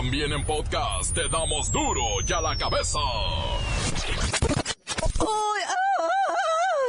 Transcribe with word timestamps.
También 0.00 0.32
en 0.32 0.42
podcast 0.46 1.14
te 1.14 1.28
damos 1.28 1.70
duro 1.70 2.00
y 2.26 2.32
a 2.32 2.40
la 2.40 2.56
cabeza. 2.56 2.98
Uy, 5.18 5.60
ah, 5.68 5.74
ah, 6.00 6.08
ah. 6.30 6.34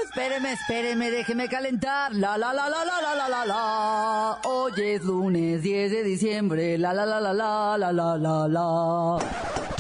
espéreme, 0.05 0.53
espéreme, 0.53 1.11
déjeme 1.11 1.49
calentar. 1.49 2.15
La 2.15 2.37
la 2.37 2.53
la 2.53 2.69
la 2.69 2.85
la 2.85 3.01
la 3.01 3.15
la 3.15 3.27
la 3.27 3.45
la. 3.45 4.39
Hoy 4.45 4.71
es 4.77 5.03
lunes 5.03 5.61
10 5.61 5.91
de 5.91 6.03
diciembre. 6.03 6.77
La 6.77 6.93
la 6.93 7.05
la 7.05 7.19
la 7.19 7.33
la 7.33 7.77
la 7.77 7.91
la 7.91 8.17
la 8.17 8.47
la. 8.47 9.70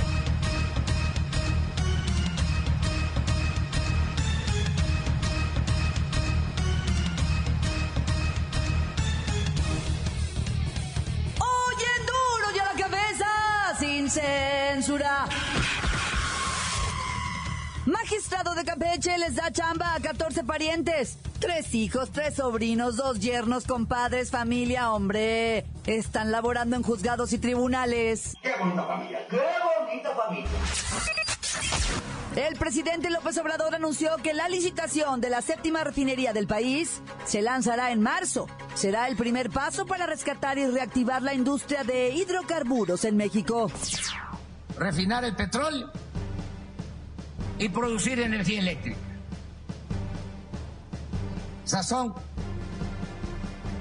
Censura. 14.11 15.25
Magistrado 17.85 18.53
de 18.55 18.63
Campeche 18.63 19.17
les 19.17 19.35
da 19.35 19.51
chamba 19.51 19.95
a 19.95 19.99
14 19.99 20.43
parientes. 20.43 21.17
Tres 21.39 21.73
hijos, 21.73 22.11
tres 22.11 22.35
sobrinos, 22.35 22.97
dos 22.97 23.19
yernos, 23.19 23.65
compadres, 23.65 24.29
familia, 24.29 24.91
hombre. 24.91 25.65
Están 25.85 26.31
laborando 26.31 26.75
en 26.75 26.83
juzgados 26.83 27.33
y 27.33 27.39
tribunales. 27.39 28.35
Qué 28.41 28.53
bonita 28.59 28.83
familia, 28.83 29.27
qué 29.29 29.39
bonita 29.79 30.09
familia. 30.15 30.49
El 32.35 32.55
presidente 32.55 33.09
López 33.09 33.37
Obrador 33.39 33.75
anunció 33.75 34.15
que 34.23 34.33
la 34.33 34.47
licitación 34.47 35.19
de 35.19 35.29
la 35.29 35.41
séptima 35.41 35.83
refinería 35.83 36.31
del 36.31 36.47
país 36.47 37.01
se 37.25 37.41
lanzará 37.41 37.91
en 37.91 38.01
marzo. 38.01 38.47
Será 38.73 39.09
el 39.09 39.17
primer 39.17 39.49
paso 39.49 39.85
para 39.85 40.05
rescatar 40.05 40.57
y 40.57 40.65
reactivar 40.65 41.21
la 41.21 41.33
industria 41.33 41.83
de 41.83 42.11
hidrocarburos 42.11 43.03
en 43.03 43.17
México. 43.17 43.69
refinar 44.77 45.25
el 45.25 45.35
petróleo 45.35 45.91
y 47.59 47.67
producir 47.67 48.19
energía 48.19 48.61
eléctrica. 48.61 48.97
Esas 51.65 51.87
son 51.87 52.15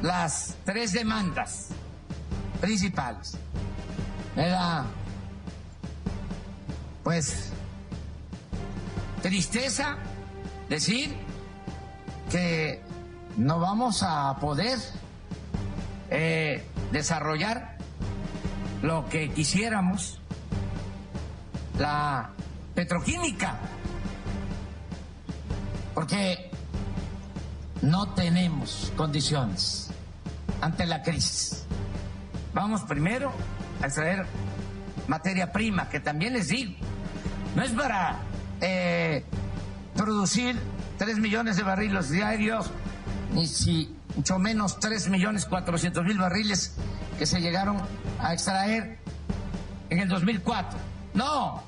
las 0.02 0.56
tres 0.64 0.92
demandas 0.92 1.68
principales. 2.60 3.36
Pues, 7.04 7.52
tristeza 9.22 9.96
decir 10.68 11.14
que 12.30 12.82
no 13.36 13.60
vamos 13.60 14.02
a 14.02 14.36
poder 14.38 14.78
eh, 16.10 16.64
desarrollar 16.92 17.76
lo 18.82 19.08
que 19.08 19.30
quisiéramos, 19.30 20.20
la 21.78 22.30
petroquímica, 22.74 23.56
porque 25.94 26.50
no 27.82 28.14
tenemos 28.14 28.92
condiciones 28.96 29.90
ante 30.60 30.86
la 30.86 31.02
crisis. 31.02 31.66
Vamos 32.54 32.82
primero 32.82 33.32
a 33.82 33.86
extraer 33.86 34.26
materia 35.08 35.52
prima, 35.52 35.88
que 35.88 36.00
también 36.00 36.32
les 36.32 36.48
digo, 36.48 36.74
no 37.54 37.62
es 37.62 37.70
para 37.72 38.29
eh, 38.60 39.24
producir 39.96 40.56
3 40.98 41.18
millones 41.18 41.56
de 41.56 41.62
barriles 41.62 42.10
diarios, 42.10 42.70
ni 43.32 43.46
si 43.46 43.94
mucho 44.16 44.38
menos 44.38 44.78
3 44.80 45.08
millones 45.08 45.46
400 45.46 46.04
mil 46.04 46.18
barriles 46.18 46.74
que 47.18 47.26
se 47.26 47.40
llegaron 47.40 47.78
a 48.18 48.32
extraer 48.32 48.98
en 49.88 49.98
el 49.98 50.08
2004. 50.08 50.78
No, 51.14 51.62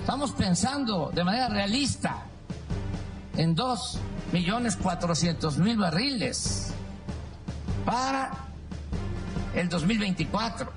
estamos 0.00 0.32
pensando 0.32 1.10
de 1.14 1.24
manera 1.24 1.48
realista 1.48 2.24
en 3.36 3.54
2 3.54 3.98
millones 4.32 4.76
400 4.76 5.58
mil 5.58 5.76
barriles 5.76 6.72
para 7.84 8.30
el 9.54 9.68
2024. 9.68 10.72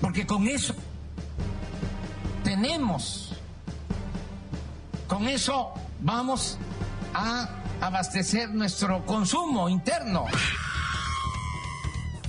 Porque 0.00 0.26
con 0.26 0.46
eso 0.48 0.74
tenemos, 2.52 3.30
con 5.08 5.26
eso 5.26 5.72
vamos 6.00 6.58
a 7.14 7.48
abastecer 7.80 8.50
nuestro 8.50 9.06
consumo 9.06 9.70
interno. 9.70 10.26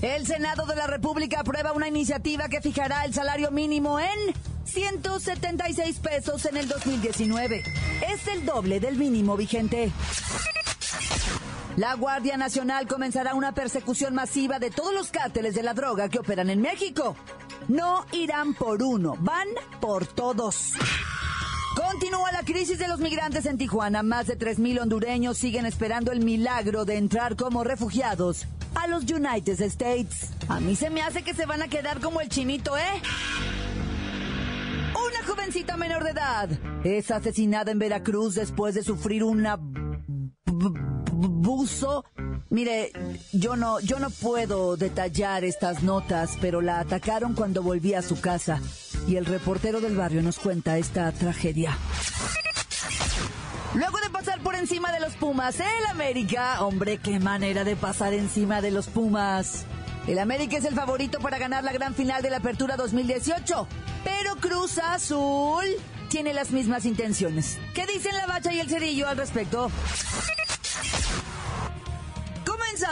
El 0.01 0.25
Senado 0.25 0.66
de 0.66 0.78
la 0.78 0.88
República 0.88 1.41
aprueba 1.41 1.73
una 1.73 1.89
iniciativa 1.89 2.47
que 2.47 2.62
fijará 2.62 3.03
el 3.03 3.13
salario 3.13 3.51
mínimo 3.51 4.00
en 4.00 4.33
176 4.63 6.00
pesos 6.00 6.45
en 6.45 6.56
el 6.56 6.69
2019. 6.69 7.62
Es 8.09 8.25
el 8.29 8.45
doble 8.45 8.79
del 8.79 8.95
mínimo 8.95 9.35
vigente. 9.35 9.91
La 11.75 11.95
Guardia 11.95 12.38
Nacional 12.38 12.88
comenzará 12.88 13.33
una 13.33 13.53
persecución 13.53 14.13
masiva 14.16 14.59
de 14.59 14.69
todos 14.69 14.94
los 14.94 15.09
cárteles 15.09 15.53
de 15.53 15.63
la 15.63 15.73
droga 15.73 16.07
que 16.07 16.19
operan 16.19 16.50
en 16.50 16.62
México. 16.62 17.17
No 17.68 18.06
irán 18.12 18.53
por 18.53 18.84
uno, 18.84 19.16
van 19.19 19.47
por 19.79 20.06
todos. 20.06 20.74
Continúa 21.75 22.31
la 22.31 22.44
crisis 22.44 22.78
de 22.78 22.88
los 22.88 23.00
migrantes 23.00 23.46
en 23.46 23.57
Tijuana. 23.57 24.03
Más 24.03 24.28
de 24.28 24.38
3.000 24.38 24.81
hondureños 24.81 25.38
siguen 25.38 25.66
esperando 25.66 26.12
el 26.12 26.24
milagro 26.24 26.85
de 26.85 26.97
entrar 26.97 27.35
como 27.35 27.63
refugiados 27.63 28.46
a 28.75 28.88
los 28.88 29.03
United 29.03 29.59
States. 29.62 30.29
A 30.50 30.59
mí 30.59 30.75
se 30.75 30.90
me 30.90 31.01
hace 31.01 31.24
que 31.24 31.34
se 31.34 31.46
van 31.46 31.62
a 31.62 31.68
quedar 31.68 32.00
como 32.00 32.22
el 32.22 32.29
chinito, 32.29 32.78
¿eh? 32.78 33.01
Una 34.91 35.28
jovencita 35.28 35.78
menor 35.78 36.03
de 36.03 36.12
edad 36.12 36.50
es 36.84 37.09
asesinada 37.12 37.72
en 37.72 37.80
Veracruz 37.80 38.35
después 38.35 38.75
de 38.75 38.84
sufrir 38.84 39.24
una 39.24 39.57
buzo. 41.44 42.06
Mire, 42.53 42.91
yo 43.31 43.55
no, 43.55 43.79
yo 43.79 43.97
no 43.97 44.11
puedo 44.11 44.77
detallar 44.77 45.43
estas 45.43 45.81
notas, 45.81 46.37
pero 46.39 46.61
la 46.61 46.81
atacaron 46.81 47.33
cuando 47.33 47.63
volvía 47.63 47.97
a 47.97 48.01
su 48.03 48.21
casa. 48.21 48.61
Y 49.07 49.15
el 49.15 49.25
reportero 49.25 49.81
del 49.81 49.97
barrio 49.97 50.21
nos 50.21 50.37
cuenta 50.37 50.77
esta 50.77 51.11
tragedia. 51.13 51.75
Luego 53.73 53.97
de 54.01 54.09
pasar 54.11 54.39
por 54.43 54.53
encima 54.53 54.91
de 54.91 54.99
los 54.99 55.15
Pumas, 55.15 55.59
el 55.59 55.85
América, 55.89 56.61
hombre, 56.61 56.99
qué 56.99 57.19
manera 57.19 57.63
de 57.63 57.75
pasar 57.75 58.13
encima 58.13 58.61
de 58.61 58.69
los 58.69 58.85
Pumas. 58.85 59.65
El 60.05 60.19
América 60.19 60.55
es 60.55 60.65
el 60.65 60.75
favorito 60.75 61.17
para 61.17 61.39
ganar 61.39 61.63
la 61.63 61.71
gran 61.71 61.95
final 61.95 62.21
de 62.21 62.29
la 62.29 62.37
Apertura 62.37 62.77
2018, 62.77 63.67
pero 64.03 64.35
Cruz 64.35 64.77
Azul 64.77 65.65
tiene 66.07 66.35
las 66.35 66.51
mismas 66.51 66.85
intenciones. 66.85 67.57
¿Qué 67.73 67.87
dicen 67.87 68.15
la 68.15 68.27
Bacha 68.27 68.53
y 68.53 68.59
el 68.59 68.69
Cerillo 68.69 69.07
al 69.07 69.17
respecto? 69.17 69.71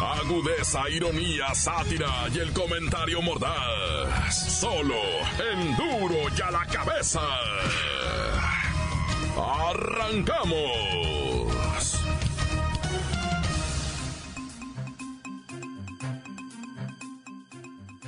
Agudeza, 0.00 0.90
ironía, 0.90 1.54
sátira 1.54 2.28
y 2.32 2.38
el 2.38 2.52
comentario 2.52 3.22
mordaz. 3.22 4.60
Solo 4.60 4.94
en 5.52 5.74
duro 5.76 6.16
y 6.36 6.40
a 6.42 6.50
la 6.50 6.66
cabeza. 6.66 7.22
¡Arrancamos! 9.36 10.56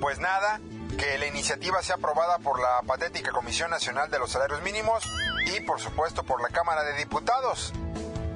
Pues 0.00 0.18
nada, 0.18 0.60
que 0.98 1.16
la 1.16 1.26
iniciativa 1.26 1.82
sea 1.82 1.96
aprobada 1.96 2.38
por 2.38 2.60
la 2.60 2.82
patética 2.86 3.30
Comisión 3.30 3.70
Nacional 3.70 4.10
de 4.10 4.18
los 4.18 4.30
Salarios 4.30 4.62
Mínimos 4.62 5.04
y 5.46 5.60
por 5.60 5.80
supuesto 5.80 6.24
por 6.24 6.42
la 6.42 6.48
Cámara 6.48 6.82
de 6.82 6.98
Diputados. 6.98 7.72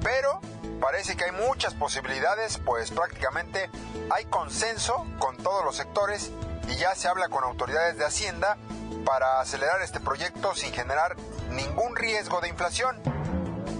Pero 0.01 0.39
parece 0.79 1.15
que 1.15 1.25
hay 1.25 1.31
muchas 1.31 1.73
posibilidades, 1.73 2.57
pues 2.65 2.89
prácticamente 2.91 3.69
hay 4.09 4.25
consenso 4.25 5.05
con 5.19 5.37
todos 5.37 5.63
los 5.63 5.75
sectores 5.75 6.31
y 6.71 6.77
ya 6.77 6.95
se 6.95 7.07
habla 7.07 7.27
con 7.29 7.43
autoridades 7.43 7.97
de 7.97 8.05
Hacienda 8.05 8.57
para 9.05 9.41
acelerar 9.41 9.81
este 9.81 9.99
proyecto 9.99 10.55
sin 10.55 10.71
generar 10.71 11.15
ningún 11.51 11.95
riesgo 11.95 12.39
de 12.39 12.49
inflación. 12.49 12.95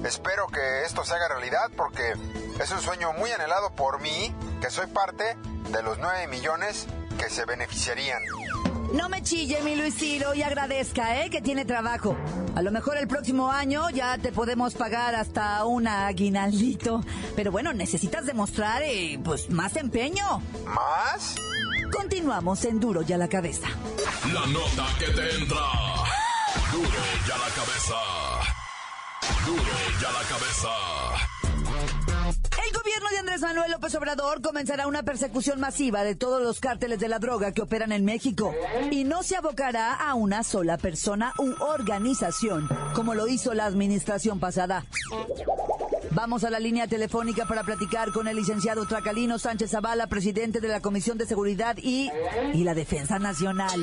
Espero 0.06 0.48
que 0.48 0.84
esto 0.84 1.04
se 1.06 1.14
haga 1.14 1.30
realidad 1.30 1.70
porque 1.78 2.14
es 2.60 2.72
un 2.72 2.82
sueño 2.82 3.14
muy 3.14 3.32
anhelado 3.32 3.72
por 3.76 4.02
mí, 4.02 4.34
que 4.62 4.70
soy 4.70 4.88
parte 4.88 5.38
de 5.72 5.84
los 5.84 6.00
9 6.00 6.28
millones 6.28 6.88
que 7.18 7.30
se 7.30 7.46
beneficiarían. 7.46 8.22
No 8.94 9.08
me 9.08 9.24
chille, 9.24 9.62
mi 9.62 9.76
Luis 9.78 9.96
Ciro, 9.96 10.34
y 10.34 10.44
agradezca, 10.44 11.22
¿eh? 11.22 11.30
Que 11.30 11.42
tiene 11.42 11.64
trabajo. 11.64 12.18
A 12.56 12.62
lo 12.62 12.72
mejor 12.72 12.98
el 12.98 13.08
próximo 13.08 13.50
año 13.50 13.90
ya 13.90 14.18
te 14.18 14.34
podemos 14.34 14.74
pagar 14.74 15.16
hasta 15.16 15.64
un 15.66 15.88
aguinaldito. 15.88 17.02
Pero 17.38 17.52
bueno, 17.54 17.72
necesitas 17.72 18.26
demostrar, 18.26 18.82
eh, 18.84 19.18
pues, 19.24 19.50
más 19.50 19.78
empeño. 19.78 20.42
¿Más? 20.66 21.36
Continuamos 21.92 22.66
en 22.66 22.80
Duro 22.80 23.02
y 23.08 23.14
a 23.14 23.18
la 23.18 23.28
cabeza. 23.28 23.68
La 24.34 24.46
nota 24.48 24.88
que 25.00 25.06
te 25.06 25.36
entra. 25.36 25.58
Duro 26.72 26.88
y 27.28 27.32
a 27.32 27.38
la 27.38 27.50
cabeza. 27.56 27.96
Duro 29.46 29.62
y 30.00 30.06
a 30.06 30.12
la 30.12 30.22
cabeza. 30.30 30.70
El 32.66 32.78
gobierno 32.78 33.10
de 33.10 33.18
Andrés 33.20 33.42
Manuel 33.42 33.72
López 33.72 33.96
Obrador 33.96 34.42
comenzará 34.42 34.88
una 34.88 35.04
persecución 35.04 35.60
masiva 35.60 36.04
de 36.04 36.16
todos 36.16 36.42
los 36.42 36.60
cárteles 36.60 37.00
de 37.00 37.08
la 37.08 37.20
droga 37.20 37.52
que 37.52 37.62
operan 37.62 37.92
en 37.92 38.06
México 38.06 38.54
y 38.90 39.04
no 39.04 39.24
se 39.24 39.36
abocará 39.36 39.94
a 39.94 40.14
una 40.14 40.44
sola 40.44 40.78
persona 40.78 41.34
u 41.38 41.52
organización, 41.62 42.70
como 42.94 43.16
lo 43.16 43.28
hizo 43.28 43.54
la 43.54 43.66
administración 43.66 44.40
pasada. 44.40 44.86
Vamos 46.14 46.44
a 46.44 46.50
la 46.50 46.60
línea 46.60 46.88
telefónica 46.88 47.46
para 47.46 47.64
platicar 47.64 48.12
con 48.12 48.28
el 48.28 48.36
licenciado 48.36 48.86
Tracalino 48.86 49.40
Sánchez 49.40 49.72
Zavala, 49.72 50.08
presidente 50.08 50.60
de 50.60 50.68
la 50.68 50.82
Comisión 50.82 51.18
de 51.18 51.26
Seguridad 51.26 51.78
y, 51.78 52.12
y 52.54 52.64
la 52.66 52.74
Defensa 52.74 53.18
Nacional. 53.18 53.80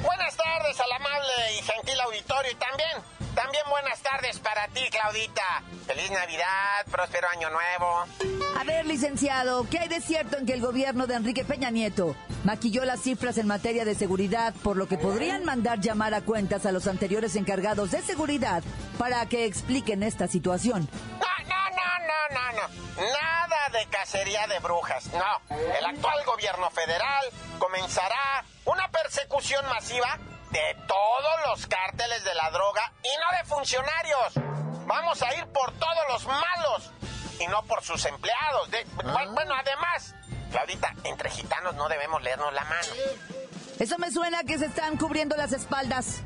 Buenas 0.00 0.36
tardes 0.36 0.78
al 0.78 0.92
amable 0.92 1.58
auditorio 2.06 2.52
y 2.52 2.54
también, 2.54 2.90
también 3.34 3.64
buenas 3.68 4.00
tardes 4.00 4.38
para 4.38 4.68
ti, 4.68 4.82
Claudita. 4.90 5.62
Feliz 5.86 6.10
Navidad, 6.10 6.86
próspero 6.90 7.28
año 7.28 7.50
nuevo. 7.50 8.04
A 8.58 8.64
ver, 8.64 8.86
licenciado, 8.86 9.68
¿qué 9.68 9.80
hay 9.80 9.88
de 9.88 10.00
cierto 10.00 10.38
en 10.38 10.46
que 10.46 10.52
el 10.52 10.60
gobierno 10.60 11.06
de 11.06 11.14
Enrique 11.14 11.44
Peña 11.44 11.70
Nieto 11.70 12.16
maquilló 12.44 12.84
las 12.84 13.00
cifras 13.00 13.38
en 13.38 13.46
materia 13.46 13.84
de 13.84 13.94
seguridad, 13.94 14.54
por 14.62 14.76
lo 14.76 14.86
que 14.86 14.98
podrían 14.98 15.44
mandar 15.44 15.80
llamar 15.80 16.14
a 16.14 16.22
cuentas 16.22 16.64
a 16.64 16.72
los 16.72 16.86
anteriores 16.86 17.36
encargados 17.36 17.90
de 17.90 18.02
seguridad 18.02 18.62
para 18.98 19.26
que 19.26 19.44
expliquen 19.44 20.02
esta 20.02 20.28
situación? 20.28 20.88
No, 21.20 21.48
no, 21.48 21.70
no, 21.70 21.98
no, 22.06 22.52
no, 22.52 22.52
no. 22.52 23.12
Nada 23.12 23.68
de 23.72 23.86
cacería 23.86 24.46
de 24.46 24.58
brujas. 24.60 25.10
No. 25.12 25.56
El 25.78 25.84
actual 25.84 26.24
gobierno 26.24 26.70
federal 26.70 27.26
comenzará 27.58 28.44
una 28.64 28.88
persecución 28.88 29.64
masiva 29.66 30.18
de 30.50 30.76
todos 30.86 31.34
los 31.48 31.66
cárteles 31.66 32.24
de 32.24 32.34
la 32.34 32.50
droga 32.50 32.92
y 33.02 33.08
no 33.20 33.36
de 33.38 33.44
funcionarios. 33.44 34.32
Vamos 34.86 35.22
a 35.22 35.34
ir 35.34 35.46
por 35.48 35.72
todos 35.72 36.04
los 36.10 36.26
malos 36.26 36.90
y 37.40 37.46
no 37.48 37.62
por 37.64 37.82
sus 37.82 38.04
empleados. 38.04 38.70
De- 38.70 38.84
Bueno, 38.94 39.54
además, 39.54 40.14
Claudita, 40.50 40.94
entre 41.04 41.30
gitanos 41.30 41.74
no 41.74 41.88
debemos 41.88 42.22
leernos 42.22 42.52
la 42.52 42.64
mano. 42.64 42.86
Eso 43.78 43.98
me 43.98 44.10
suena 44.10 44.44
que 44.44 44.58
se 44.58 44.66
están 44.66 44.96
cubriendo 44.96 45.36
las 45.36 45.52
espaldas. 45.52 46.22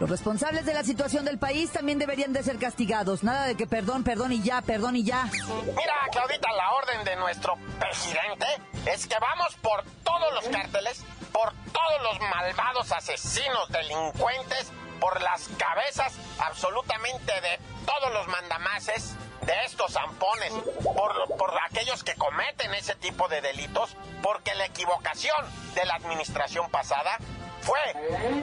Los 0.00 0.10
responsables 0.10 0.66
de 0.66 0.74
la 0.74 0.82
situación 0.82 1.24
del 1.24 1.38
país 1.38 1.70
también 1.70 1.98
deberían 1.98 2.32
de 2.32 2.42
ser 2.42 2.58
castigados. 2.58 3.22
Nada 3.22 3.46
de 3.46 3.56
que 3.56 3.66
perdón, 3.66 4.02
perdón 4.02 4.32
y 4.32 4.42
ya, 4.42 4.60
perdón 4.62 4.96
y 4.96 5.04
ya. 5.04 5.24
Mira, 5.26 5.94
Claudita, 6.10 6.50
la 6.52 6.72
orden 6.72 7.04
de 7.04 7.14
nuestro 7.16 7.54
presidente 7.78 8.46
es 8.86 9.06
que 9.06 9.16
vamos 9.20 9.54
por 9.56 9.84
todos 10.02 10.32
los 10.34 10.48
cárteles, 10.48 11.04
por 11.34 11.52
todos 11.72 12.00
los 12.02 12.20
malvados 12.30 12.92
asesinos, 12.92 13.68
delincuentes, 13.68 14.70
por 15.00 15.20
las 15.20 15.48
cabezas 15.58 16.12
absolutamente 16.38 17.40
de 17.40 17.58
todos 17.84 18.12
los 18.12 18.28
mandamases, 18.28 19.16
de 19.42 19.64
estos 19.64 19.92
zampones, 19.92 20.52
por, 20.84 21.36
por 21.36 21.52
aquellos 21.68 22.04
que 22.04 22.14
cometen 22.14 22.72
ese 22.74 22.94
tipo 22.94 23.28
de 23.28 23.40
delitos, 23.40 23.96
porque 24.22 24.54
la 24.54 24.66
equivocación 24.66 25.44
de 25.74 25.84
la 25.84 25.96
administración 25.96 26.70
pasada 26.70 27.18
fue 27.62 27.80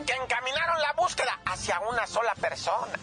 que 0.05 0.13
encaminaron 0.13 0.81
la 0.81 0.93
búsqueda 0.93 1.39
hacia 1.45 1.79
una 1.79 2.05
sola 2.07 2.35
persona, 2.35 2.93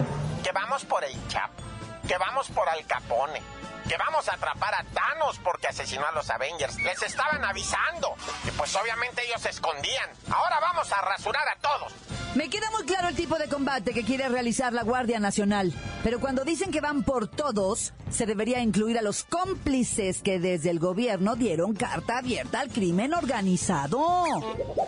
que 0.44 0.52
vamos 0.52 0.84
por 0.84 1.02
el 1.02 1.28
Chapo, 1.28 1.62
que 2.06 2.18
vamos 2.18 2.48
por 2.50 2.68
Al 2.68 2.84
Capone, 2.86 3.40
que 3.88 3.96
vamos 3.96 4.28
a 4.28 4.34
atrapar 4.34 4.74
a 4.74 4.84
Thanos 4.84 5.40
porque 5.42 5.68
asesinó 5.68 6.06
a 6.06 6.12
los 6.12 6.28
Avengers. 6.28 6.76
Les 6.82 7.02
estaban 7.02 7.42
avisando 7.42 8.14
y 8.46 8.50
pues 8.50 8.76
obviamente 8.76 9.22
ellos 9.26 9.40
se 9.40 9.48
escondían. 9.48 10.10
Ahora 10.30 10.60
vamos 10.60 10.92
a 10.92 11.00
rasurar 11.00 11.48
a 11.48 11.56
todos. 11.56 11.92
Me 12.34 12.50
queda 12.50 12.70
muy 12.70 12.84
claro 12.84 13.08
el 13.08 13.16
tipo 13.16 13.38
de 13.38 13.48
combate 13.48 13.94
que 13.94 14.04
quiere 14.04 14.28
realizar 14.28 14.74
la 14.74 14.82
Guardia 14.82 15.18
Nacional. 15.18 15.72
Pero 16.04 16.20
cuando 16.20 16.44
dicen 16.44 16.70
que 16.70 16.82
van 16.82 17.02
por 17.02 17.28
todos, 17.28 17.94
se 18.10 18.26
debería 18.26 18.60
incluir 18.60 18.98
a 18.98 19.02
los 19.02 19.24
cómplices 19.24 20.22
que 20.22 20.38
desde 20.38 20.70
el 20.70 20.78
gobierno 20.78 21.34
dieron 21.34 21.74
carta 21.74 22.18
abierta 22.18 22.60
al 22.60 22.68
crimen 22.68 23.14
organizado. 23.14 23.98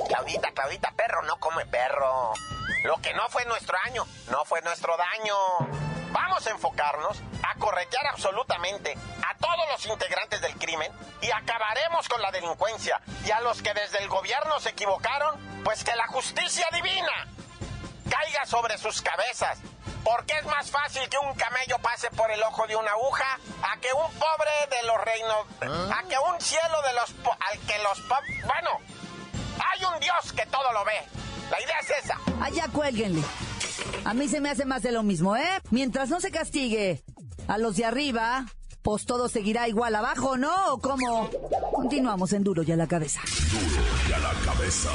Claudita, 0.09 0.53
Claudita, 0.53 0.93
perro 0.95 1.23
no 1.23 1.37
come 1.39 1.65
perro. 1.67 2.33
Lo 2.85 2.97
que 2.99 3.13
no 3.15 3.29
fue 3.29 3.45
nuestro 3.45 3.77
año, 3.85 4.07
no 4.31 4.45
fue 4.45 4.63
nuestro 4.63 4.97
daño. 4.97 5.35
Vamos 6.13 6.47
a 6.47 6.51
enfocarnos 6.51 7.19
a 7.49 7.55
corretear 7.59 8.07
absolutamente 8.09 8.97
a 9.27 9.37
todos 9.39 9.69
los 9.71 9.87
integrantes 9.87 10.41
del 10.41 10.55
crimen 10.57 10.91
y 11.21 11.31
acabaremos 11.31 12.09
con 12.09 12.21
la 12.23 12.31
delincuencia. 12.31 13.01
Y 13.25 13.31
a 13.31 13.41
los 13.41 13.63
que 13.63 13.73
desde 13.75 13.99
el 13.99 14.09
gobierno 14.09 14.59
se 14.61 14.71
equivocaron, 14.71 15.63
pues 15.63 15.85
que 15.85 15.95
la 15.95 16.07
justicia 16.09 16.67
divina 16.73 17.29
caiga 18.11 18.45
sobre 18.47 18.77
sus 18.79 19.03
cabezas. 19.03 19.59
Porque 20.03 20.33
es 20.39 20.45
más 20.47 20.71
fácil 20.71 21.07
que 21.11 21.19
un 21.19 21.35
camello 21.35 21.79
pase 21.81 22.11
por 22.11 22.31
el 22.31 22.43
ojo 22.43 22.67
de 22.67 22.75
una 22.75 22.91
aguja 22.93 23.39
a 23.63 23.77
que 23.81 23.93
un 23.93 24.11
pobre 24.15 24.51
de 24.71 24.83
los 24.85 24.97
reinos, 25.03 25.47
a 25.95 26.03
que 26.09 26.19
un 26.19 26.41
cielo 26.41 26.81
de 26.83 26.93
los, 26.95 27.11
po- 27.13 27.37
al 27.39 27.59
que 27.67 27.79
los, 27.81 28.09
bueno, 28.09 28.81
hay 29.71 29.85
un 29.85 30.01
Dios 30.01 30.33
que 30.33 30.47
todo 30.47 30.73
lo 30.73 30.85
ve. 30.87 31.07
La 31.51 31.61
idea 31.61 31.77
es 31.83 32.05
esa. 32.05 32.17
Allá 32.43 32.69
cuélguenle. 32.73 33.23
A 34.05 34.15
mí 34.15 34.29
se 34.29 34.41
me 34.41 34.51
hace 34.51 34.65
más 34.65 34.83
de 34.83 34.93
lo 34.93 35.03
mismo, 35.03 35.37
¿eh? 35.37 35.49
Mientras 35.71 36.09
no 36.09 36.21
se 36.21 36.31
castigue 36.31 37.03
a 37.49 37.59
los 37.59 37.77
de 37.77 37.85
arriba, 37.85 38.47
pues 38.83 39.05
todo 39.05 39.29
seguirá 39.29 39.69
igual 39.69 39.95
abajo, 39.95 40.37
¿no? 40.37 40.73
¿O 40.73 40.79
cómo? 40.79 41.31
Continuamos 41.75 42.33
en 42.33 42.45
Duro 42.45 42.63
y 42.63 42.73
a 42.73 42.77
la 42.77 42.87
cabeza. 42.87 43.21
Duro 43.51 43.83
y 44.09 44.13
a 44.13 44.19
la 44.19 44.33
cabeza. 44.45 44.91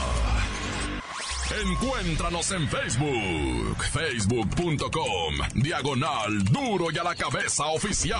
Encuéntranos 1.62 2.52
en 2.52 2.68
Facebook, 2.68 3.84
facebook.com, 3.92 5.36
diagonal 5.54 6.44
Duro 6.46 6.88
y 6.92 6.98
a 6.98 7.04
la 7.04 7.16
cabeza 7.16 7.66
oficial. 7.68 8.20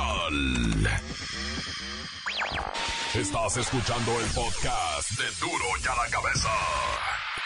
Estás 3.16 3.58
escuchando 3.58 4.20
el 4.20 4.28
podcast 4.28 5.10
de 5.12 5.26
Duro 5.40 5.66
y 5.84 5.88
a 5.88 5.96
la 5.96 6.10
cabeza. 6.12 6.50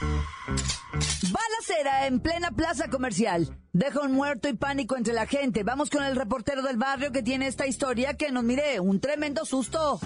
Balacera 0.00 2.06
en 2.06 2.20
plena 2.20 2.50
plaza 2.50 2.88
comercial. 2.88 3.58
Deja 3.72 4.00
un 4.00 4.12
muerto 4.12 4.48
y 4.48 4.54
pánico 4.54 4.96
entre 4.96 5.14
la 5.14 5.26
gente. 5.26 5.62
Vamos 5.62 5.90
con 5.90 6.02
el 6.02 6.16
reportero 6.16 6.62
del 6.62 6.76
barrio 6.76 7.12
que 7.12 7.22
tiene 7.22 7.46
esta 7.46 7.66
historia 7.66 8.16
que 8.16 8.30
nos 8.30 8.44
mire 8.44 8.80
un 8.80 9.00
tremendo 9.00 9.44
susto. 9.44 10.00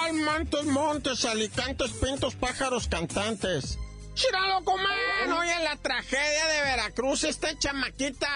¡Ay, 0.00 0.12
mantos, 0.12 0.66
montes, 0.66 1.24
alicantes, 1.24 1.92
pintos, 1.92 2.34
pájaros, 2.34 2.88
cantantes! 2.88 3.78
¡Chiralo, 4.14 4.62
coman! 4.64 5.32
Oye, 5.38 5.64
la 5.64 5.76
tragedia 5.76 6.46
de 6.46 6.62
Veracruz, 6.62 7.24
esta 7.24 7.58
chamaquita 7.58 8.28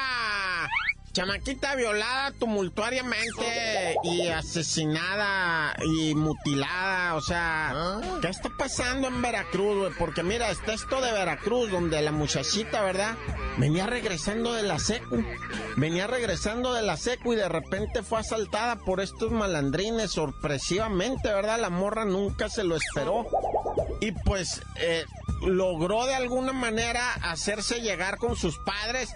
Chamaquita 1.17 1.75
violada 1.77 2.31
tumultuariamente 2.33 3.97
y 4.05 4.29
asesinada 4.29 5.75
y 5.83 6.15
mutilada. 6.15 7.15
O 7.15 7.23
sea, 7.23 7.71
¿Ah? 7.71 8.01
¿qué 8.21 8.29
está 8.29 8.51
pasando 8.51 9.09
en 9.09 9.23
Veracruz, 9.23 9.79
güey? 9.79 9.93
Porque 9.99 10.23
mira, 10.23 10.51
está 10.51 10.75
esto 10.75 11.01
de 11.01 11.11
Veracruz, 11.13 11.71
donde 11.71 12.03
la 12.03 12.13
muchachita, 12.13 12.83
¿verdad? 12.83 13.17
Venía 13.57 13.87
regresando 13.87 14.53
de 14.53 14.65
la 14.65 14.79
secu. 14.79 15.25
Venía 15.79 16.07
regresando 16.07 16.75
de 16.75 16.83
la 16.83 16.99
secu 16.99 17.33
y 17.33 17.37
de 17.37 17.49
repente 17.49 18.03
fue 18.03 18.19
asaltada 18.19 18.77
por 18.77 19.01
estos 19.01 19.31
malandrines 19.31 20.11
sorpresivamente, 20.11 21.33
¿verdad? 21.33 21.59
La 21.59 21.71
morra 21.71 22.05
nunca 22.05 22.51
se 22.51 22.63
lo 22.63 22.77
esperó. 22.77 23.27
Y 24.03 24.13
pues 24.13 24.61
eh, 24.81 25.07
logró 25.47 26.05
de 26.05 26.15
alguna 26.15 26.53
manera 26.53 27.15
hacerse 27.23 27.81
llegar 27.81 28.19
con 28.19 28.37
sus 28.37 28.59
padres 28.59 29.09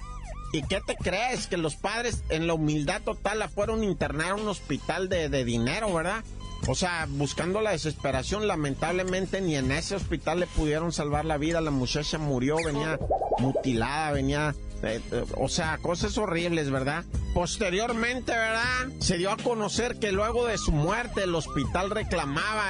¿Y 0.52 0.62
qué 0.62 0.80
te 0.84 0.96
crees? 0.96 1.46
Que 1.46 1.56
los 1.56 1.76
padres 1.76 2.24
en 2.28 2.46
la 2.46 2.54
humildad 2.54 3.02
total 3.02 3.38
la 3.38 3.48
fueron 3.48 3.82
a 3.82 3.84
internar 3.84 4.32
a 4.32 4.34
un 4.34 4.48
hospital 4.48 5.08
de, 5.08 5.44
dinero, 5.44 5.92
¿verdad? 5.94 6.24
O 6.66 6.74
sea, 6.74 7.06
buscando 7.08 7.60
la 7.60 7.70
desesperación, 7.70 8.46
lamentablemente 8.46 9.40
ni 9.40 9.56
en 9.56 9.70
ese 9.70 9.94
hospital 9.94 10.40
le 10.40 10.46
pudieron 10.46 10.92
salvar 10.92 11.24
la 11.24 11.38
vida. 11.38 11.60
La 11.60 11.70
muchacha 11.70 12.18
murió, 12.18 12.56
venía 12.64 12.98
mutilada, 13.38 14.12
venía 14.12 14.54
eh, 14.82 15.00
eh, 15.12 15.24
o 15.36 15.48
sea, 15.48 15.78
cosas 15.78 16.16
horribles, 16.18 16.70
¿verdad? 16.70 17.04
Posteriormente, 17.34 18.32
¿verdad? 18.32 18.88
Se 18.98 19.16
dio 19.16 19.30
a 19.30 19.36
conocer 19.36 19.98
que 20.00 20.10
luego 20.10 20.46
de 20.46 20.58
su 20.58 20.72
muerte 20.72 21.22
el 21.22 21.34
hospital 21.34 21.90
reclamaba 21.90 22.64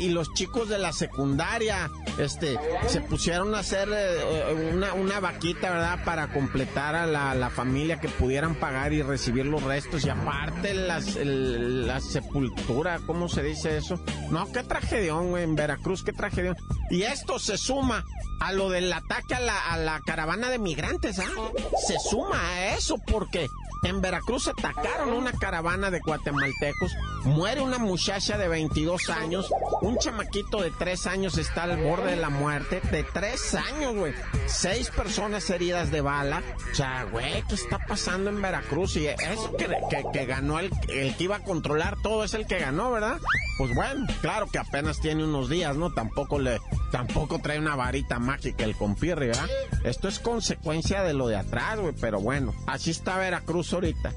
y, 0.00 0.08
los 0.10 0.32
chicos 0.34 0.68
de 0.68 0.78
la 0.78 0.92
secundaria, 0.92 1.90
este, 2.18 2.58
se 2.88 3.00
pusieron 3.00 3.54
a 3.54 3.60
hacer 3.60 3.88
eh, 3.92 4.92
una, 4.94 5.20
vaquita, 5.20 5.70
¿verdad? 5.70 6.04
Para 6.04 6.32
completar 6.32 6.94
a 6.94 7.06
la, 7.06 7.50
familia 7.50 7.98
que 7.98 8.08
pudieran 8.08 8.54
pagar 8.54 8.92
y 8.92 9.02
recibir 9.02 9.46
los 9.46 9.62
restos 9.62 10.04
y 10.04 10.10
aparte 10.10 10.74
las, 10.74 11.16
la 11.16 12.00
sepultura, 12.00 13.00
¿cómo 13.06 13.28
se 13.28 13.42
dice 13.42 13.78
eso? 13.78 14.00
No, 14.30 14.50
qué 14.52 14.62
tragedión, 14.62 15.30
güey, 15.30 15.44
en 15.44 15.56
Veracruz, 15.56 16.04
qué 16.04 16.12
tragedión. 16.12 16.56
Y 16.90 17.02
esto 17.02 17.38
se 17.38 17.56
suma 17.56 18.04
a 18.40 18.52
lo 18.52 18.70
del 18.70 18.92
ataque 18.92 19.34
a 19.34 19.40
la, 19.40 19.58
a 19.72 19.76
la 19.78 20.00
caravana 20.06 20.50
de 20.50 20.58
migrantes, 20.58 21.18
¿ah? 21.18 21.50
Se 21.86 21.98
suma 21.98 22.40
a 22.40 22.74
eso 22.76 22.98
porque 23.06 23.48
en 23.82 24.00
Veracruz 24.00 24.48
atacaron 24.48 25.12
una 25.12 25.32
caravana 25.32 25.90
de 25.90 26.00
guatemaltecos, 26.00 26.92
muere 27.24 27.60
una 27.60 27.78
muchacha 27.78 28.38
de 28.38 28.48
22 28.48 29.10
años, 29.10 29.50
un 29.80 29.98
chamaquito 29.98 30.62
de 30.62 30.70
3 30.70 31.06
años 31.06 31.38
está 31.38 31.64
al 31.64 31.76
borde 31.78 32.12
de 32.12 32.16
la 32.16 32.30
muerte, 32.30 32.80
de 32.90 33.04
3 33.04 33.54
años, 33.54 33.94
güey. 33.94 34.14
Seis 34.46 34.90
personas 34.90 35.48
heridas 35.50 35.90
de 35.90 36.00
bala. 36.00 36.42
O 36.72 36.74
sea, 36.74 37.04
güey, 37.04 37.42
¿qué 37.48 37.54
está 37.54 37.78
pasando 37.78 38.30
en 38.30 38.40
Veracruz? 38.40 38.96
Y 38.96 39.06
eso 39.06 39.52
que, 39.56 39.68
que, 40.12 40.26
ganó 40.26 40.58
el, 40.58 40.70
el 40.88 41.16
que 41.16 41.24
iba 41.24 41.36
a 41.36 41.44
controlar 41.44 41.96
todo 42.02 42.24
es 42.24 42.34
el 42.34 42.46
que 42.46 42.58
ganó, 42.58 42.90
¿verdad? 42.90 43.18
Pues 43.58 43.74
bueno, 43.74 44.06
claro 44.20 44.46
que 44.46 44.58
apenas 44.58 45.00
tiene 45.00 45.24
unos 45.24 45.48
días, 45.48 45.76
¿no? 45.76 45.92
Tampoco 45.92 46.38
le, 46.38 46.60
tampoco 46.90 47.38
trae 47.40 47.58
una 47.58 47.76
varita 47.76 48.18
mágica 48.18 48.64
el 48.64 48.76
compirri, 48.76 49.26
¿verdad? 49.28 49.48
Esto 49.84 50.08
es 50.08 50.18
consecuencia 50.18 51.02
de 51.02 51.14
lo 51.14 51.28
de 51.28 51.36
atrás, 51.36 51.78
güey, 51.78 51.94
pero 52.00 52.20
bueno, 52.20 52.54
así 52.66 52.90
está 52.90 53.18
Veracruz 53.18 53.72
ahorita. 53.72 54.12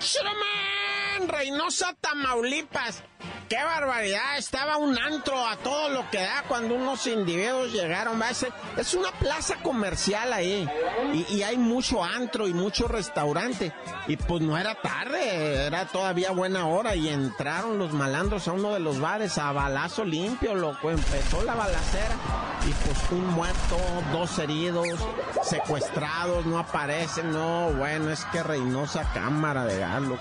¡Shroman! 0.00 1.28
Reynosa, 1.28 1.94
Tamaulipas. 2.00 3.02
¡Qué 3.48 3.56
barbaridad! 3.56 4.36
Estaba 4.36 4.76
un 4.76 4.98
antro 4.98 5.46
a 5.46 5.56
todo 5.56 5.88
lo 5.88 6.10
que 6.10 6.18
da 6.18 6.44
cuando 6.46 6.74
unos 6.74 7.06
individuos 7.06 7.72
llegaron. 7.72 8.20
Es 8.76 8.92
una 8.92 9.10
plaza 9.12 9.56
comercial 9.62 10.34
ahí. 10.34 10.68
Y, 11.30 11.42
hay 11.42 11.56
mucho 11.56 12.04
antro 12.04 12.46
y 12.46 12.52
mucho 12.52 12.88
restaurante. 12.88 13.72
Y 14.06 14.18
pues 14.18 14.42
no 14.42 14.58
era 14.58 14.74
tarde, 14.74 15.66
era 15.66 15.86
todavía 15.86 16.30
buena 16.32 16.66
hora. 16.66 16.94
Y 16.94 17.08
entraron 17.08 17.78
los 17.78 17.94
malandros 17.94 18.48
a 18.48 18.52
uno 18.52 18.74
de 18.74 18.80
los 18.80 19.00
bares 19.00 19.38
a 19.38 19.50
balazo 19.52 20.04
limpio, 20.04 20.54
loco. 20.54 20.90
Empezó 20.90 21.42
la 21.42 21.54
balacera. 21.54 22.16
Y 22.68 22.72
pues 22.84 22.98
un 23.12 23.28
muerto, 23.28 23.78
dos 24.12 24.38
heridos, 24.40 24.88
secuestrados, 25.42 26.44
no 26.44 26.58
aparecen. 26.58 27.32
No, 27.32 27.70
bueno, 27.70 28.10
es 28.10 28.26
que 28.26 28.42
Reynosa 28.42 29.10
cámara 29.14 29.64
de 29.64 29.78
galo. 29.78 30.18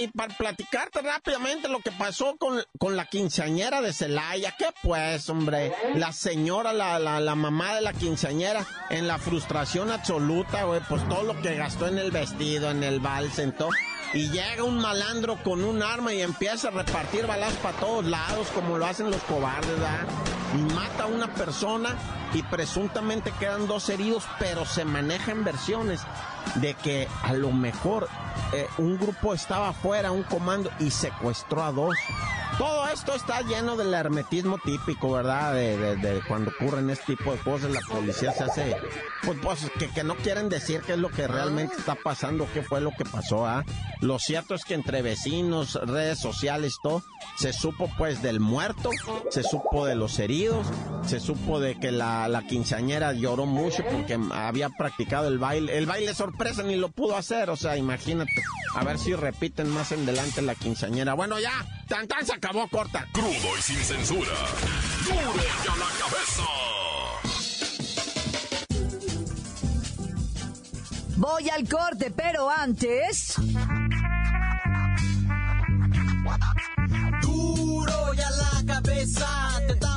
Y, 0.00 0.08
para 0.08 0.34
platicarte 0.34 1.02
rápidamente 1.02 1.68
lo 1.68 1.80
que 1.80 1.92
pasó 1.92 2.36
con, 2.36 2.62
con 2.78 2.96
la 2.96 3.06
quinceañera 3.06 3.80
de 3.80 3.92
Celaya, 3.92 4.54
¿qué 4.58 4.66
pues, 4.82 5.28
hombre? 5.28 5.72
La 5.94 6.12
señora, 6.12 6.72
la, 6.72 6.98
la, 6.98 7.20
la 7.20 7.34
mamá 7.34 7.74
de 7.74 7.80
la 7.80 7.92
quinceañera, 7.92 8.66
en 8.90 9.06
la 9.06 9.18
frustración 9.18 9.90
absoluta, 9.90 10.64
güey, 10.64 10.80
pues 10.88 11.06
todo 11.08 11.22
lo 11.22 11.40
que 11.40 11.54
gastó 11.54 11.86
en 11.86 11.98
el 11.98 12.10
vestido, 12.10 12.70
en 12.70 12.82
el 12.82 13.00
vals, 13.00 13.38
en 13.38 13.52
todo. 13.52 13.70
Y 14.12 14.28
llega 14.30 14.64
un 14.64 14.78
malandro 14.78 15.36
con 15.42 15.62
un 15.62 15.82
arma 15.82 16.12
y 16.12 16.20
empieza 16.20 16.68
a 16.68 16.70
repartir 16.72 17.26
balas 17.26 17.54
para 17.54 17.78
todos 17.78 18.04
lados, 18.04 18.48
como 18.48 18.76
lo 18.76 18.86
hacen 18.86 19.08
los 19.08 19.22
cobardes, 19.22 19.70
¿verdad? 19.70 20.06
Y 20.58 20.74
mata 20.74 21.04
a 21.04 21.06
una 21.06 21.32
persona 21.32 21.96
y 22.34 22.42
presuntamente 22.42 23.32
quedan 23.38 23.68
dos 23.68 23.88
heridos, 23.88 24.24
pero 24.40 24.66
se 24.66 24.84
manejan 24.84 25.44
versiones 25.44 26.00
de 26.56 26.74
que 26.74 27.06
a 27.22 27.34
lo 27.34 27.52
mejor 27.52 28.08
eh, 28.52 28.66
un 28.78 28.98
grupo 28.98 29.32
estaba 29.32 29.68
afuera, 29.68 30.10
un 30.10 30.24
comando, 30.24 30.70
y 30.80 30.90
secuestró 30.90 31.62
a 31.62 31.70
dos. 31.70 31.94
Todo 32.60 32.86
esto 32.88 33.14
está 33.14 33.40
lleno 33.40 33.74
del 33.74 33.94
hermetismo 33.94 34.58
típico, 34.58 35.10
¿verdad? 35.10 35.54
De, 35.54 36.20
cuando 36.28 36.50
ocurren 36.50 36.90
este 36.90 37.16
tipo 37.16 37.32
de 37.32 37.38
cosas, 37.38 37.70
la 37.70 37.80
policía 37.80 38.32
se 38.32 38.44
hace, 38.44 38.76
pues, 39.24 39.38
pues 39.42 39.70
que, 39.94 40.04
no 40.04 40.14
quieren 40.16 40.50
decir 40.50 40.82
qué 40.82 40.92
es 40.92 40.98
lo 40.98 41.08
que 41.08 41.26
realmente 41.26 41.76
está 41.78 41.94
pasando, 41.94 42.46
qué 42.52 42.60
fue 42.62 42.82
lo 42.82 42.90
que 42.90 43.06
pasó, 43.06 43.46
¿ah? 43.46 43.64
Lo 44.02 44.18
cierto 44.18 44.54
es 44.54 44.66
que 44.66 44.74
entre 44.74 45.00
vecinos, 45.00 45.76
redes 45.86 46.18
sociales, 46.18 46.74
todo, 46.82 47.02
se 47.38 47.54
supo 47.54 47.90
pues 47.96 48.20
del 48.20 48.40
muerto, 48.40 48.90
se 49.30 49.42
supo 49.42 49.86
de 49.86 49.94
los 49.94 50.18
heridos, 50.18 50.66
se 51.06 51.18
supo 51.18 51.60
de 51.60 51.80
que 51.80 51.92
la, 51.92 52.28
la 52.28 52.42
quinceañera 52.42 53.14
lloró 53.14 53.46
mucho 53.46 53.82
porque 53.90 54.18
había 54.32 54.68
practicado 54.68 55.28
el 55.28 55.38
baile, 55.38 55.78
el 55.78 55.86
baile 55.86 56.12
sorpresa 56.12 56.62
ni 56.62 56.76
lo 56.76 56.90
pudo 56.90 57.16
hacer, 57.16 57.48
o 57.48 57.56
sea, 57.56 57.78
imagínate, 57.78 58.42
a 58.74 58.84
ver 58.84 58.98
si 58.98 59.14
repiten 59.14 59.70
más 59.70 59.92
en 59.92 60.04
delante 60.04 60.42
la 60.42 60.54
quinceañera. 60.54 61.14
Bueno, 61.14 61.40
ya, 61.40 61.52
tan 61.90 62.06
tan 62.06 62.24
se 62.24 62.32
acabó 62.32 62.68
corta. 62.68 63.06
Crudo 63.12 63.58
y 63.58 63.62
sin 63.62 63.76
censura. 63.78 64.30
Duro 65.04 65.42
y 65.42 65.68
a 65.68 65.76
la 65.76 65.88
cabeza. 65.98 66.44
Voy 71.16 71.50
al 71.50 71.68
corte, 71.68 72.12
pero 72.12 72.48
antes. 72.48 73.34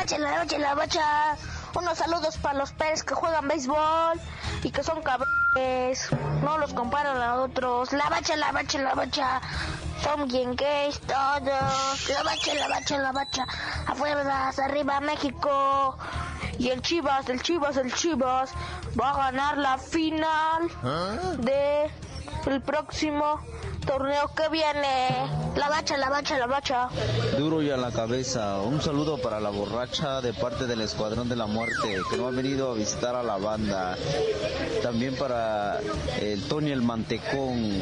La 0.00 0.04
bacha, 0.04 0.18
la 0.18 0.38
bacha, 0.38 0.58
la 0.58 0.74
bacha. 0.74 1.36
Unos 1.74 1.98
saludos 1.98 2.38
para 2.38 2.58
los 2.58 2.72
Pérez 2.72 3.02
que 3.02 3.14
juegan 3.14 3.46
béisbol 3.48 4.18
y 4.62 4.70
que 4.70 4.82
son 4.82 5.02
cabrones. 5.02 6.08
No 6.42 6.56
los 6.56 6.72
comparan 6.72 7.20
a 7.20 7.34
otros. 7.42 7.92
La 7.92 8.08
bacha, 8.08 8.34
la 8.36 8.50
bacha, 8.50 8.78
la 8.78 8.94
bacha. 8.94 9.42
Son 10.02 10.26
bien 10.26 10.56
gays 10.56 10.98
todos. 11.00 12.08
La 12.08 12.22
bacha, 12.24 12.54
la 12.54 12.68
bacha, 12.68 12.98
la 12.98 13.12
bacha. 13.12 13.46
Afuera, 13.86 14.48
arriba 14.48 15.00
México. 15.00 15.98
Y 16.58 16.70
el 16.70 16.80
Chivas, 16.80 17.28
el 17.28 17.42
Chivas, 17.42 17.76
el 17.76 17.92
Chivas 17.92 18.52
va 18.98 19.10
a 19.10 19.30
ganar 19.30 19.58
la 19.58 19.76
final 19.76 20.70
de 21.40 21.90
el 22.46 22.60
próximo 22.60 23.40
torneo 23.86 24.30
que 24.34 24.48
viene. 24.48 25.08
La 25.56 25.68
bacha, 25.68 25.96
la 25.96 26.10
bacha, 26.10 26.38
la 26.38 26.46
bacha. 26.46 26.88
Duro 27.38 27.62
y 27.62 27.70
a 27.70 27.76
la 27.76 27.90
cabeza. 27.90 28.60
Un 28.60 28.80
saludo 28.80 29.18
para 29.20 29.40
la 29.40 29.50
borracha 29.50 30.20
de 30.20 30.32
parte 30.32 30.66
del 30.66 30.80
Escuadrón 30.80 31.28
de 31.28 31.36
la 31.36 31.46
Muerte 31.46 31.98
que 32.10 32.16
no 32.16 32.28
ha 32.28 32.30
venido 32.30 32.70
a 32.70 32.74
visitar 32.74 33.14
a 33.14 33.22
la 33.22 33.36
banda. 33.36 33.96
También 34.82 35.16
para 35.16 35.80
el 36.20 36.42
Tony 36.48 36.70
el 36.70 36.82
Mantecón 36.82 37.80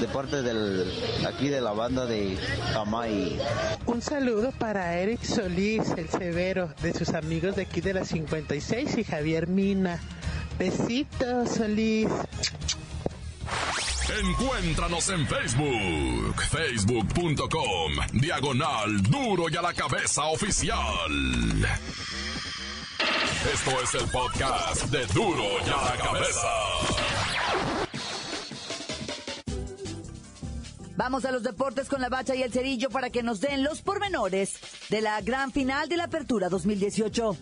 de 0.00 0.08
parte 0.12 0.42
del 0.42 0.92
aquí 1.26 1.48
de 1.48 1.60
la 1.60 1.72
banda 1.72 2.06
de 2.06 2.36
Camay. 2.72 3.38
Un 3.86 4.02
saludo 4.02 4.52
para 4.52 4.98
Eric 4.98 5.22
Solís, 5.22 5.90
el 5.96 6.08
severo, 6.08 6.70
de 6.82 6.92
sus 6.92 7.10
amigos 7.10 7.56
de 7.56 7.62
aquí 7.62 7.80
de 7.80 7.94
la 7.94 8.04
56 8.04 8.98
y 8.98 9.04
Javier 9.04 9.48
Mina. 9.48 10.00
Besitos, 10.58 11.50
Solís. 11.50 12.08
Encuéntranos 14.08 15.08
en 15.08 15.26
Facebook, 15.26 16.42
facebook.com, 16.50 17.92
diagonal 18.12 19.02
duro 19.02 19.46
y 19.50 19.56
a 19.56 19.62
la 19.62 19.72
cabeza 19.72 20.24
oficial. 20.26 20.78
Esto 23.52 23.70
es 23.82 23.94
el 23.94 24.10
podcast 24.10 24.84
de 24.90 25.06
duro 25.06 25.44
y 25.66 25.70
a 25.70 25.82
la 25.90 25.96
cabeza. 25.96 26.48
Vamos 30.96 31.24
a 31.24 31.32
los 31.32 31.42
deportes 31.42 31.88
con 31.88 32.00
la 32.00 32.08
bacha 32.08 32.34
y 32.36 32.42
el 32.42 32.52
cerillo 32.52 32.90
para 32.90 33.10
que 33.10 33.22
nos 33.22 33.40
den 33.40 33.64
los 33.64 33.80
pormenores 33.82 34.54
de 34.90 35.00
la 35.00 35.20
gran 35.22 35.50
final 35.50 35.88
de 35.88 35.96
la 35.96 36.04
Apertura 36.04 36.48
2018. 36.48 37.36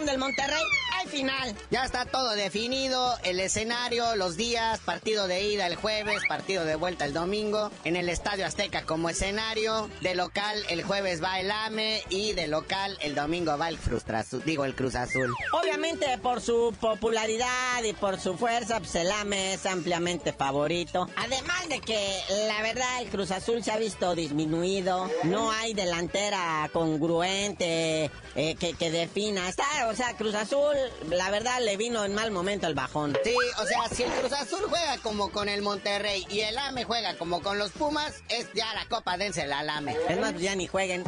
Del 0.00 0.16
Monterrey, 0.18 0.64
final. 1.12 1.54
Ya 1.70 1.84
está 1.84 2.06
todo 2.06 2.30
definido, 2.30 3.14
el 3.22 3.38
escenario, 3.38 4.16
los 4.16 4.38
días, 4.38 4.80
partido 4.80 5.28
de 5.28 5.42
ida 5.42 5.66
el 5.66 5.76
jueves, 5.76 6.22
partido 6.26 6.64
de 6.64 6.74
vuelta 6.74 7.04
el 7.04 7.12
domingo, 7.12 7.70
en 7.84 7.96
el 7.96 8.08
Estadio 8.08 8.46
Azteca 8.46 8.84
como 8.84 9.10
escenario, 9.10 9.90
de 10.00 10.14
local 10.14 10.56
el 10.70 10.82
jueves 10.82 11.22
va 11.22 11.38
el 11.38 11.50
AME 11.50 12.02
y 12.08 12.32
de 12.32 12.48
local 12.48 12.96
el 13.02 13.14
domingo 13.14 13.58
va 13.58 13.68
el 13.68 13.76
Frustra 13.76 14.20
Azul, 14.20 14.42
digo 14.46 14.64
el 14.64 14.74
Cruz 14.74 14.94
Azul. 14.94 15.34
Obviamente 15.52 16.16
por 16.16 16.40
su 16.40 16.74
popularidad 16.80 17.84
y 17.84 17.92
por 17.92 18.18
su 18.18 18.38
fuerza, 18.38 18.78
pues 18.78 18.94
el 18.94 19.10
AME 19.12 19.54
es 19.54 19.66
ampliamente 19.66 20.32
favorito. 20.32 21.08
Además 21.16 21.68
de 21.68 21.80
que 21.80 22.18
la 22.48 22.62
verdad 22.62 23.02
el 23.02 23.10
Cruz 23.10 23.30
Azul 23.32 23.62
se 23.62 23.70
ha 23.70 23.76
visto 23.76 24.14
disminuido, 24.14 25.10
no 25.24 25.52
hay 25.52 25.74
delantera 25.74 26.70
congruente 26.72 28.10
eh, 28.34 28.54
que, 28.54 28.72
que 28.72 28.90
defina. 28.90 29.46
Está, 29.50 29.64
o 29.90 29.94
sea, 29.94 30.16
Cruz 30.16 30.34
Azul, 30.34 30.74
la 31.10 31.30
verdad 31.30 31.60
le 31.60 31.76
vino 31.76 32.04
en 32.04 32.14
mal 32.14 32.30
momento 32.30 32.66
el 32.66 32.74
bajón. 32.74 33.16
Sí, 33.24 33.34
o 33.60 33.66
sea, 33.66 33.88
si 33.88 34.02
el 34.02 34.10
Cruz 34.12 34.32
Azul 34.32 34.62
juega 34.68 34.98
como 34.98 35.30
con 35.30 35.48
el 35.48 35.62
Monterrey 35.62 36.26
y 36.30 36.40
el 36.40 36.56
AME 36.58 36.84
juega 36.84 37.16
como 37.16 37.42
con 37.42 37.58
los 37.58 37.72
Pumas, 37.72 38.22
es 38.28 38.52
ya 38.54 38.72
la 38.74 38.86
copa 38.88 39.16
dense 39.16 39.42
al 39.42 39.68
AME. 39.68 39.96
Es 40.08 40.18
más, 40.18 40.34
ya 40.38 40.54
ni 40.54 40.66
jueguen. 40.66 41.04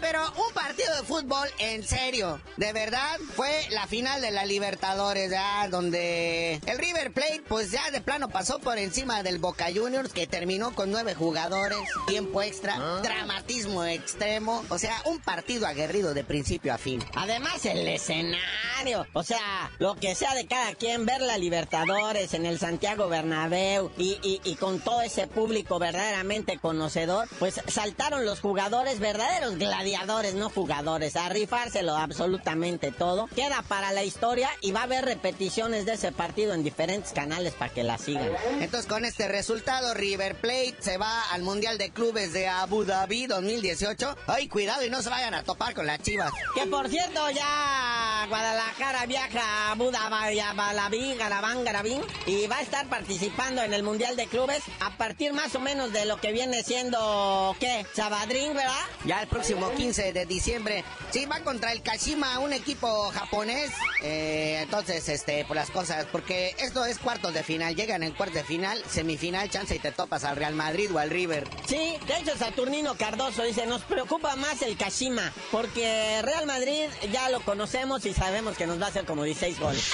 Pero 0.00 0.22
un 0.36 0.52
partido 0.54 0.94
de 0.96 1.02
fútbol 1.02 1.48
en 1.58 1.82
serio, 1.86 2.40
de 2.56 2.72
verdad, 2.72 3.18
fue 3.34 3.66
la 3.70 3.86
final 3.86 4.20
de 4.20 4.30
la 4.30 4.44
Libertadores, 4.46 5.30
ya, 5.30 5.66
donde 5.68 6.60
el 6.66 6.78
River 6.78 7.12
Plate, 7.12 7.42
pues 7.48 7.70
ya 7.70 7.90
de 7.90 8.00
plano 8.00 8.28
pasó 8.28 8.58
por 8.60 8.78
encima 8.78 9.22
del 9.22 9.38
Boca 9.38 9.66
Juniors, 9.74 10.12
que 10.12 10.26
terminó 10.26 10.74
con 10.74 10.90
nueve 10.90 11.14
jugadores, 11.14 11.78
tiempo 12.06 12.42
extra, 12.42 12.76
dramatismo 13.02 13.84
extremo, 13.84 14.64
o 14.68 14.78
sea, 14.78 15.00
un 15.06 15.18
partido 15.20 15.66
aguerrido 15.66 16.14
de 16.14 16.24
principio 16.24 16.72
a 16.72 16.78
fin. 16.78 17.04
Además, 17.14 17.64
el 17.66 17.86
escenario, 17.88 19.06
o 19.12 19.22
sea, 19.22 19.70
lo 19.78 19.96
que 19.96 20.14
sea 20.14 20.34
de 20.34 20.46
cada 20.46 20.74
quien, 20.74 21.06
ver 21.06 21.20
la 21.22 21.38
Libertadores 21.38 22.34
en 22.34 22.46
el 22.46 22.58
Santiago 22.58 23.08
Bernabéu 23.08 23.90
y, 23.98 24.18
y- 24.22 24.40
y 24.44 24.54
con 24.56 24.80
todo 24.80 25.02
ese 25.02 25.26
público 25.26 25.78
verdaderamente 25.78 26.58
conocedor, 26.58 27.28
pues 27.38 27.60
saltaron 27.68 28.24
los 28.24 28.40
jugadores, 28.40 29.00
verdaderos 29.00 29.56
gladiadores, 29.56 29.87
no 30.34 30.50
jugadores, 30.50 31.16
a 31.16 31.28
rifárselo 31.28 31.96
absolutamente 31.96 32.92
todo. 32.92 33.28
Queda 33.34 33.62
para 33.62 33.92
la 33.92 34.04
historia 34.04 34.48
y 34.60 34.72
va 34.72 34.80
a 34.80 34.84
haber 34.84 35.04
repeticiones 35.04 35.86
de 35.86 35.94
ese 35.94 36.12
partido 36.12 36.54
en 36.54 36.62
diferentes 36.62 37.12
canales 37.12 37.54
para 37.54 37.72
que 37.72 37.82
la 37.82 37.98
sigan. 37.98 38.30
Entonces, 38.60 38.86
con 38.86 39.04
este 39.04 39.28
resultado, 39.28 39.94
River 39.94 40.34
Plate 40.36 40.76
se 40.80 40.98
va 40.98 41.22
al 41.30 41.42
Mundial 41.42 41.78
de 41.78 41.90
Clubes 41.90 42.32
de 42.32 42.48
Abu 42.48 42.84
Dhabi 42.84 43.26
2018. 43.26 44.16
Ay, 44.26 44.48
cuidado 44.48 44.84
y 44.84 44.90
no 44.90 45.02
se 45.02 45.10
vayan 45.10 45.34
a 45.34 45.42
topar 45.42 45.74
con 45.74 45.86
las 45.86 46.00
chivas. 46.00 46.32
Que 46.54 46.66
por 46.66 46.88
cierto, 46.88 47.30
ya 47.30 48.07
Guadalajara 48.26 49.06
viaja 49.06 49.72
a 49.72 49.76
Dhabi, 49.76 50.40
a 50.40 50.52
Balabí, 50.52 51.14
Garabán, 51.14 51.64
Garabín, 51.64 52.02
y 52.26 52.46
va 52.46 52.56
a 52.56 52.62
estar 52.62 52.86
participando 52.88 53.62
en 53.62 53.72
el 53.72 53.82
Mundial 53.82 54.16
de 54.16 54.26
Clubes 54.26 54.62
a 54.80 54.96
partir 54.96 55.32
más 55.32 55.54
o 55.54 55.60
menos 55.60 55.92
de 55.92 56.04
lo 56.04 56.18
que 56.18 56.32
viene 56.32 56.62
siendo, 56.62 57.54
¿qué? 57.60 57.86
Sabadrín, 57.94 58.54
¿verdad? 58.54 58.74
Ya 59.04 59.22
el 59.22 59.28
próximo 59.28 59.70
15 59.72 60.12
de 60.12 60.26
diciembre. 60.26 60.84
Sí, 61.10 61.26
va 61.26 61.40
contra 61.40 61.72
el 61.72 61.82
Kashima, 61.82 62.38
un 62.40 62.52
equipo 62.52 63.10
japonés. 63.10 63.70
Eh, 64.02 64.60
entonces, 64.62 65.08
este, 65.08 65.44
por 65.44 65.56
las 65.56 65.70
cosas, 65.70 66.06
porque 66.10 66.54
esto 66.58 66.84
es 66.84 66.98
cuartos 66.98 67.32
de 67.32 67.42
final. 67.42 67.76
Llegan 67.76 68.02
en 68.02 68.12
cuartos 68.12 68.36
de 68.36 68.44
final, 68.44 68.82
semifinal, 68.90 69.48
chance 69.50 69.74
y 69.74 69.78
te 69.78 69.92
topas 69.92 70.24
al 70.24 70.36
Real 70.36 70.54
Madrid 70.54 70.90
o 70.92 70.98
al 70.98 71.10
River. 71.10 71.48
Sí, 71.66 71.96
de 72.06 72.18
hecho, 72.18 72.36
Saturnino 72.36 72.94
Cardoso 72.96 73.42
dice: 73.44 73.66
Nos 73.66 73.82
preocupa 73.82 74.36
más 74.36 74.62
el 74.62 74.76
Kashima, 74.76 75.32
porque 75.50 76.20
Real 76.22 76.46
Madrid 76.46 76.86
ya 77.12 77.30
lo 77.30 77.40
conocemos 77.40 78.04
y 78.08 78.14
sabemos 78.14 78.56
que 78.56 78.66
nos 78.66 78.80
va 78.80 78.86
a 78.86 78.88
hacer 78.88 79.04
como 79.04 79.22
16 79.22 79.60
goles. 79.60 79.92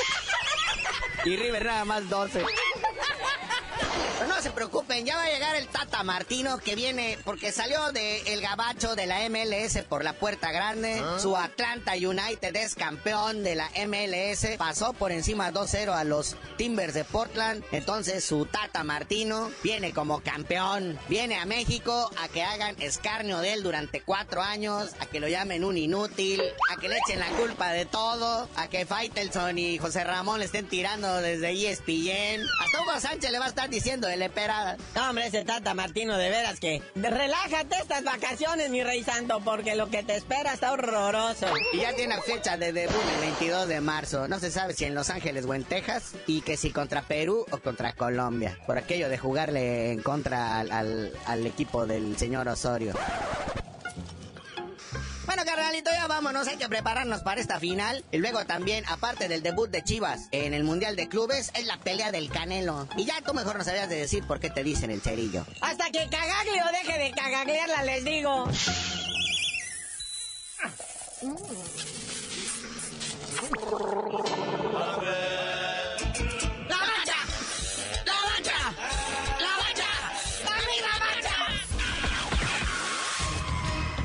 y 1.24 1.36
River 1.36 1.64
nada 1.64 1.84
más 1.84 2.08
12. 2.08 2.44
Pero 4.16 4.28
no 4.28 4.40
se 4.40 4.52
preocupen, 4.52 5.04
ya 5.04 5.16
va 5.16 5.24
a 5.24 5.30
llegar 5.30 5.56
el 5.56 5.66
Tata 5.66 6.04
Martino 6.04 6.58
que 6.58 6.76
viene 6.76 7.18
porque 7.24 7.50
salió 7.50 7.90
de 7.90 8.20
el 8.32 8.40
gabacho 8.40 8.94
de 8.94 9.06
la 9.06 9.28
MLS 9.28 9.82
por 9.88 10.04
la 10.04 10.12
puerta 10.12 10.52
grande. 10.52 11.02
Su 11.18 11.36
Atlanta 11.36 11.94
United 11.94 12.54
es 12.54 12.76
campeón 12.76 13.42
de 13.42 13.56
la 13.56 13.68
MLS. 13.86 14.56
Pasó 14.56 14.92
por 14.92 15.10
encima 15.10 15.50
2-0 15.50 15.92
a 15.92 16.04
los 16.04 16.36
Timbers 16.56 16.94
de 16.94 17.04
Portland. 17.04 17.64
Entonces 17.72 18.24
su 18.24 18.46
Tata 18.46 18.84
Martino 18.84 19.50
viene 19.64 19.92
como 19.92 20.20
campeón. 20.20 20.96
Viene 21.08 21.36
a 21.36 21.44
México 21.44 22.10
a 22.22 22.28
que 22.28 22.44
hagan 22.44 22.76
escarnio 22.80 23.38
de 23.38 23.54
él 23.54 23.64
durante 23.64 24.00
cuatro 24.00 24.42
años. 24.42 24.92
A 25.00 25.06
que 25.06 25.18
lo 25.18 25.26
llamen 25.26 25.64
un 25.64 25.76
inútil. 25.76 26.40
A 26.70 26.76
que 26.76 26.88
le 26.88 26.98
echen 26.98 27.18
la 27.18 27.30
culpa 27.30 27.72
de 27.72 27.84
todo. 27.84 28.48
A 28.54 28.68
que 28.68 28.86
Faitelson 28.86 29.58
y 29.58 29.78
José 29.78 30.04
Ramón 30.04 30.38
le 30.38 30.44
estén 30.44 30.68
tirando 30.68 31.20
desde 31.20 31.50
ESPN. 31.50 32.46
Hasta 32.60 32.82
Hugo 32.82 33.00
Sánchez 33.00 33.32
le 33.32 33.38
va 33.40 33.46
a 33.46 33.48
estar 33.48 33.68
diciendo 33.68 34.04
de 34.14 34.18
leperada. 34.18 34.76
No, 34.94 35.10
hombre, 35.10 35.26
ese 35.26 35.44
Tata 35.44 35.74
Martino, 35.74 36.16
de 36.16 36.30
veras 36.30 36.60
que... 36.60 36.82
Relájate 36.94 37.76
estas 37.80 38.04
vacaciones, 38.04 38.70
mi 38.70 38.82
rey 38.82 39.02
santo, 39.02 39.40
porque 39.44 39.74
lo 39.74 39.90
que 39.90 40.02
te 40.02 40.14
espera 40.16 40.54
está 40.54 40.72
horroroso. 40.72 41.46
Y 41.72 41.78
ya 41.80 41.94
tiene 41.94 42.20
fecha 42.22 42.56
de 42.56 42.72
debut 42.72 42.94
el 43.16 43.20
22 43.20 43.68
de 43.68 43.80
marzo. 43.80 44.28
No 44.28 44.38
se 44.38 44.50
sabe 44.50 44.74
si 44.74 44.84
en 44.84 44.94
Los 44.94 45.10
Ángeles 45.10 45.44
o 45.46 45.54
en 45.54 45.64
Texas. 45.64 46.12
Y 46.26 46.40
que 46.42 46.56
si 46.56 46.70
contra 46.70 47.02
Perú 47.02 47.44
o 47.50 47.58
contra 47.58 47.92
Colombia. 47.92 48.58
Por 48.66 48.78
aquello 48.78 49.08
de 49.08 49.18
jugarle 49.18 49.92
en 49.92 50.02
contra 50.02 50.60
al- 50.60 51.12
al 51.26 51.46
equipo 51.46 51.86
del 51.86 52.16
señor 52.16 52.48
Osorio. 52.48 52.94
Bueno, 55.26 55.44
carnalito, 55.44 55.90
ya 55.90 56.06
vámonos, 56.06 56.46
hay 56.48 56.56
que 56.56 56.68
prepararnos 56.68 57.22
para 57.22 57.40
esta 57.40 57.58
final. 57.58 58.04
Y 58.12 58.18
luego 58.18 58.44
también, 58.44 58.84
aparte 58.88 59.28
del 59.28 59.42
debut 59.42 59.70
de 59.70 59.82
Chivas 59.82 60.28
en 60.32 60.52
el 60.54 60.64
Mundial 60.64 60.96
de 60.96 61.08
Clubes, 61.08 61.50
es 61.54 61.66
la 61.66 61.78
pelea 61.78 62.12
del 62.12 62.30
Canelo. 62.30 62.88
Y 62.96 63.04
ya 63.04 63.20
tú 63.22 63.32
mejor 63.32 63.56
no 63.56 63.64
sabías 63.64 63.88
de 63.88 63.96
decir 63.96 64.26
por 64.26 64.40
qué 64.40 64.50
te 64.50 64.62
dicen 64.62 64.90
el 64.90 65.00
cerillo. 65.00 65.46
Hasta 65.60 65.90
que 65.90 66.08
Cagaglio 66.08 66.64
deje 66.72 66.98
de 66.98 67.10
cagaglearla, 67.12 67.82
les 67.84 68.04
digo. 68.04 68.48